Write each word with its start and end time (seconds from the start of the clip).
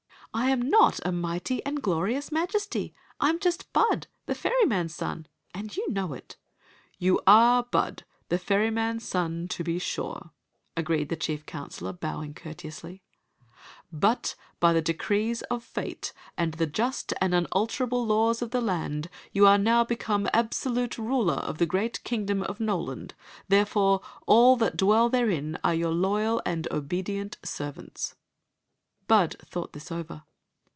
"I 0.41 0.49
am 0.49 0.69
not 0.69 1.01
a 1.05 1.11
mighty 1.11 1.61
and 1.65 1.81
glorious 1.81 2.31
Majesty. 2.31 2.93
I 3.19 3.27
'm 3.27 3.37
just 3.37 3.73
Bud, 3.73 4.07
the 4.27 4.33
ferryman's 4.33 4.95
son, 4.95 5.27
and 5.53 5.75
you 5.75 5.91
know 5.91 6.13
it" 6.13 6.37
Story 6.37 6.39
of 6.39 6.45
the 6.47 6.53
Magic 6.55 6.95
Cloak 6.95 6.97
"You 6.99 7.21
are 7.27 7.63
Bud, 7.63 8.03
the 8.29 8.37
ferryman's 8.37 9.03
son, 9.05 9.47
to 9.49 9.61
be 9.65 9.77
sure," 9.77 10.29
agreed 10.77 11.09
the 11.09 11.17
chief 11.17 11.45
counselor, 11.45 11.91
bowing 11.91 12.33
courteously;" 12.33 13.03
but 13.91 14.35
by 14.61 14.71
the 14.71 14.81
decrees 14.81 15.41
of 15.51 15.65
fate 15.65 16.13
and 16.37 16.53
the 16.53 16.65
just 16.65 17.13
and 17.19 17.33
unalterable 17.35 18.05
laws 18.05 18.41
of 18.41 18.51
the 18.51 18.61
land 18.61 19.09
you 19.33 19.45
are 19.45 19.57
now 19.57 19.83
become 19.83 20.29
absdute 20.33 20.97
ruler 20.97 21.33
of 21.35 21.57
the 21.57 21.67
gna4Mngdmn 21.67 22.43
of 22.43 22.61
Noland; 22.61 23.15
therefore 23.49 23.99
all 24.25 24.55
that 24.55 24.77
dwell 24.77 25.09
therein 25.09 25.59
are 25.61 25.75
your 25.75 25.91
loyal 25.91 26.41
and 26.45 26.69
obeo.cnt 26.71 27.35
servants." 27.45 28.15
Bud 29.07 29.35
thought 29.45 29.73
this 29.73 29.91
over. 29.91 30.23